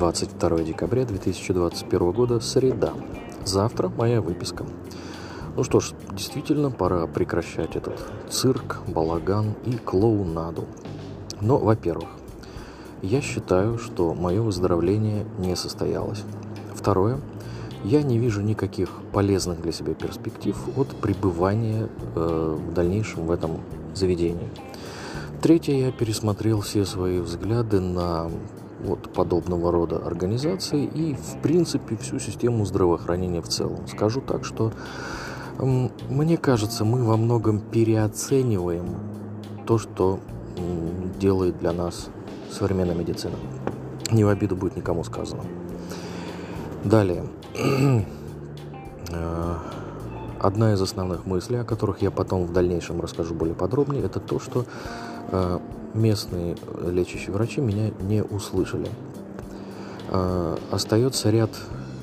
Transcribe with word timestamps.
22 0.00 0.62
декабря 0.62 1.04
2021 1.04 2.12
года, 2.12 2.40
среда. 2.40 2.94
Завтра 3.44 3.90
моя 3.90 4.22
выписка. 4.22 4.64
Ну 5.56 5.62
что 5.62 5.80
ж, 5.80 5.92
действительно, 6.12 6.70
пора 6.70 7.06
прекращать 7.06 7.76
этот 7.76 8.00
цирк, 8.30 8.78
балаган 8.88 9.52
и 9.66 9.72
клоунаду. 9.76 10.64
Но, 11.42 11.58
во-первых, 11.58 12.08
я 13.02 13.20
считаю, 13.20 13.76
что 13.76 14.14
мое 14.14 14.40
выздоровление 14.40 15.26
не 15.36 15.54
состоялось. 15.54 16.22
Второе, 16.74 17.20
я 17.84 18.02
не 18.02 18.16
вижу 18.18 18.40
никаких 18.40 18.88
полезных 19.12 19.60
для 19.60 19.72
себя 19.72 19.92
перспектив 19.92 20.56
от 20.78 20.88
пребывания 20.96 21.90
э, 22.14 22.58
в 22.58 22.72
дальнейшем 22.72 23.26
в 23.26 23.30
этом 23.30 23.60
заведении. 23.92 24.48
Третье, 25.42 25.74
я 25.74 25.92
пересмотрел 25.92 26.62
все 26.62 26.86
свои 26.86 27.20
взгляды 27.20 27.80
на 27.80 28.30
вот 28.84 29.12
подобного 29.12 29.70
рода 29.70 29.98
организации 29.98 30.84
и, 30.84 31.14
в 31.14 31.40
принципе, 31.42 31.96
всю 31.96 32.18
систему 32.18 32.64
здравоохранения 32.64 33.42
в 33.42 33.48
целом. 33.48 33.86
Скажу 33.86 34.20
так, 34.20 34.44
что 34.44 34.72
мне 35.58 36.36
кажется, 36.36 36.84
мы 36.84 37.04
во 37.04 37.16
многом 37.16 37.60
переоцениваем 37.60 38.86
то, 39.66 39.78
что 39.78 40.20
делает 41.18 41.58
для 41.58 41.72
нас 41.72 42.08
современная 42.50 42.94
медицина. 42.94 43.34
Не 44.10 44.24
в 44.24 44.28
обиду 44.28 44.56
будет 44.56 44.76
никому 44.76 45.04
сказано. 45.04 45.42
Далее. 46.84 47.24
Э, 50.40 50.46
одна 50.46 50.72
из 50.72 50.82
основных 50.82 51.26
мыслей, 51.26 51.58
о 51.58 51.64
которых 51.64 52.02
я 52.02 52.10
потом 52.10 52.46
в 52.46 52.52
дальнейшем 52.52 53.00
расскажу 53.00 53.34
более 53.34 53.54
подробнее, 53.54 54.04
это 54.04 54.20
то, 54.20 54.38
что 54.40 54.64
э, 55.30 55.58
местные 55.94 56.56
лечащие 56.84 57.32
врачи 57.32 57.60
меня 57.60 57.90
не 58.00 58.22
услышали. 58.22 58.88
Э, 60.08 60.56
остается 60.70 61.30
ряд 61.30 61.50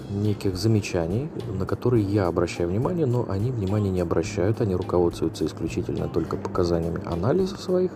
неких 0.09 0.55
замечаний, 0.55 1.29
на 1.59 1.65
которые 1.65 2.03
я 2.03 2.27
обращаю 2.27 2.69
внимание, 2.69 3.05
но 3.05 3.25
они 3.29 3.51
внимания 3.51 3.89
не 3.89 3.99
обращают, 3.99 4.61
они 4.61 4.73
руководствуются 4.73 5.45
исключительно 5.45 6.07
только 6.07 6.37
показаниями 6.37 7.01
анализа 7.05 7.57
своих, 7.57 7.91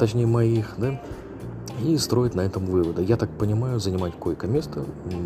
точнее 0.00 0.26
моих, 0.26 0.74
да, 0.78 1.00
и 1.80 1.96
строить 1.98 2.34
на 2.34 2.42
этом 2.42 2.66
выводы. 2.66 3.02
Я 3.02 3.16
так 3.16 3.30
понимаю, 3.30 3.80
занимать 3.80 4.14
койко-место 4.14 4.84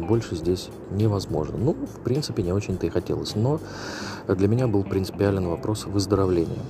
больше 0.09 0.37
здесь 0.37 0.69
невозможно. 0.91 1.57
Ну, 1.59 1.73
в 1.75 2.01
принципе, 2.01 2.43
не 2.43 2.53
очень-то 2.53 2.87
и 2.87 2.91
хотелось. 2.91 3.35
Но 3.35 3.61
для 4.29 4.49
меня 4.49 4.67
был 4.67 4.85
принципиален 4.85 5.49
вопрос 5.49 5.87
выздоровления. 5.87 6.63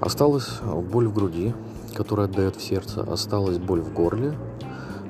Осталась 0.00 0.48
боль 0.92 1.08
в 1.08 1.14
груди, 1.14 1.54
которая 1.94 2.26
отдает 2.26 2.56
в 2.56 2.62
сердце, 2.62 3.02
осталась 3.02 3.58
боль 3.58 3.80
в 3.80 3.92
горле, 3.92 4.36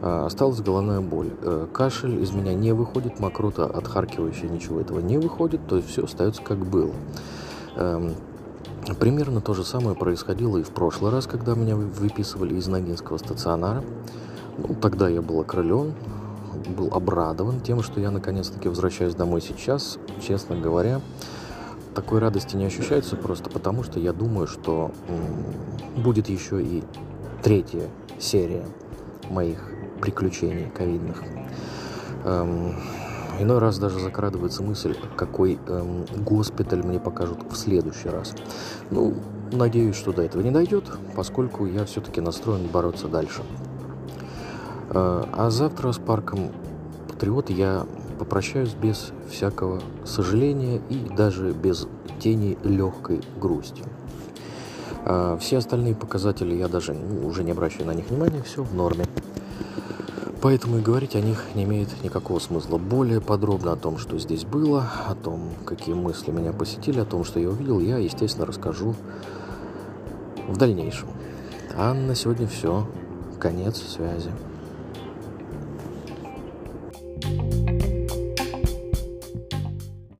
а, 0.02 0.26
осталась 0.26 0.60
головная 0.60 1.00
боль. 1.00 1.30
Э, 1.40 1.66
кашель 1.72 2.22
из 2.22 2.32
меня 2.32 2.54
не 2.54 2.72
выходит, 2.72 3.18
мокрота 3.20 3.64
отхаркивающая, 3.64 4.48
ничего 4.48 4.80
этого 4.80 5.00
не 5.00 5.16
выходит, 5.18 5.66
то 5.66 5.76
есть 5.76 5.88
все 5.88 6.04
остается 6.04 6.42
как 6.42 6.58
было. 6.58 6.92
Примерно 8.92 9.40
то 9.40 9.54
же 9.54 9.64
самое 9.64 9.96
происходило 9.96 10.58
и 10.58 10.62
в 10.62 10.70
прошлый 10.70 11.10
раз, 11.10 11.26
когда 11.26 11.54
меня 11.54 11.74
выписывали 11.74 12.54
из 12.54 12.66
Ногинского 12.66 13.16
стационара. 13.16 13.82
Ну, 14.58 14.74
тогда 14.74 15.08
я 15.08 15.22
был 15.22 15.40
окрылен, 15.40 15.94
был 16.76 16.88
обрадован 16.92 17.60
тем, 17.60 17.82
что 17.82 18.00
я 18.00 18.10
наконец-таки 18.10 18.68
возвращаюсь 18.68 19.14
домой 19.14 19.40
сейчас. 19.40 19.98
Честно 20.20 20.56
говоря, 20.56 21.00
такой 21.94 22.18
радости 22.18 22.56
не 22.56 22.66
ощущается 22.66 23.16
просто 23.16 23.48
потому, 23.48 23.84
что 23.84 23.98
я 23.98 24.12
думаю, 24.12 24.46
что 24.46 24.90
будет 25.96 26.28
еще 26.28 26.62
и 26.62 26.82
третья 27.42 27.88
серия 28.18 28.66
моих 29.30 29.58
приключений 30.00 30.70
ковидных. 30.70 31.22
Эм, 32.24 32.74
Иной 33.40 33.58
раз 33.58 33.78
даже 33.78 33.98
закрадывается 33.98 34.62
мысль, 34.62 34.96
какой 35.16 35.58
эм, 35.66 36.06
госпиталь 36.16 36.82
мне 36.82 37.00
покажут 37.00 37.38
в 37.50 37.56
следующий 37.56 38.08
раз. 38.08 38.32
Ну, 38.90 39.14
надеюсь, 39.52 39.96
что 39.96 40.12
до 40.12 40.22
этого 40.22 40.42
не 40.42 40.50
дойдет, 40.50 40.84
поскольку 41.16 41.66
я 41.66 41.84
все-таки 41.84 42.20
настроен 42.20 42.66
бороться 42.68 43.08
дальше. 43.08 43.42
Э, 44.90 45.24
а 45.32 45.50
завтра 45.50 45.92
с 45.92 45.98
парком 45.98 46.52
Патриот 47.08 47.50
я 47.50 47.86
попрощаюсь 48.18 48.74
без 48.74 49.12
всякого 49.28 49.80
сожаления 50.04 50.80
и 50.88 51.08
даже 51.16 51.52
без 51.52 51.88
тени 52.20 52.56
легкой 52.62 53.20
грусти. 53.40 53.82
Э, 55.04 55.36
все 55.40 55.58
остальные 55.58 55.96
показатели 55.96 56.54
я 56.54 56.68
даже 56.68 56.92
ну, 56.92 57.26
уже 57.26 57.42
не 57.42 57.50
обращаю 57.50 57.86
на 57.86 57.94
них 57.94 58.08
внимания, 58.10 58.42
все 58.42 58.62
в 58.62 58.74
норме. 58.74 59.04
Поэтому 60.44 60.76
и 60.76 60.82
говорить 60.82 61.16
о 61.16 61.22
них 61.22 61.42
не 61.54 61.64
имеет 61.64 62.04
никакого 62.04 62.38
смысла. 62.38 62.76
Более 62.76 63.22
подробно 63.22 63.72
о 63.72 63.76
том, 63.76 63.96
что 63.96 64.18
здесь 64.18 64.44
было, 64.44 64.86
о 65.08 65.14
том, 65.14 65.40
какие 65.64 65.94
мысли 65.94 66.32
меня 66.32 66.52
посетили, 66.52 67.00
о 67.00 67.06
том, 67.06 67.24
что 67.24 67.40
я 67.40 67.48
увидел, 67.48 67.80
я, 67.80 67.96
естественно, 67.96 68.44
расскажу 68.44 68.94
в 70.46 70.58
дальнейшем. 70.58 71.08
А 71.74 71.94
на 71.94 72.14
сегодня 72.14 72.46
все. 72.46 72.86
Конец 73.40 73.78
связи. 73.78 74.30